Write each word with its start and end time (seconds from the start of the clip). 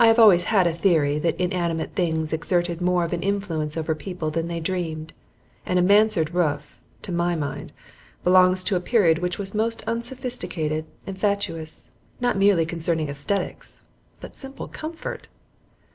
I 0.00 0.06
have 0.06 0.18
always 0.18 0.44
had 0.44 0.66
a 0.66 0.72
theory 0.72 1.18
that 1.18 1.38
inanimate 1.38 1.94
things 1.94 2.32
exerted 2.32 2.80
more 2.80 3.04
of 3.04 3.12
an 3.12 3.22
influence 3.22 3.76
over 3.76 3.94
people 3.94 4.30
than 4.30 4.48
they 4.48 4.60
dreamed, 4.60 5.12
and 5.66 5.78
a 5.78 5.82
mansard 5.82 6.32
roof, 6.32 6.80
to 7.02 7.12
my 7.12 7.36
mind, 7.36 7.70
belongs 8.24 8.64
to 8.64 8.76
a 8.76 8.80
period 8.80 9.18
which 9.18 9.36
was 9.36 9.52
most 9.54 9.84
unsophisticated 9.86 10.86
and 11.06 11.18
fatuous, 11.20 11.90
not 12.18 12.38
merely 12.38 12.64
concerning 12.64 13.10
aesthetics, 13.10 13.82
but 14.20 14.34
simple 14.34 14.68
comfort. 14.68 15.28